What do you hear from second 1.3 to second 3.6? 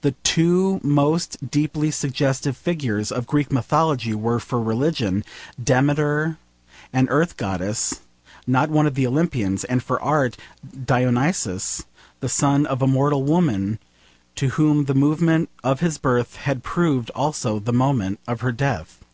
deeply suggestive figures of Greek